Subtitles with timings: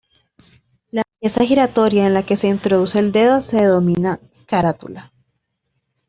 [0.89, 5.13] La pieza giratoria en la que se introduce el dedo se denomina carátula.